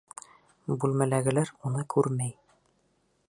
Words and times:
Бүлмәләгеләр 0.85 1.53
уны 1.71 1.85
күрмәй. 1.97 2.35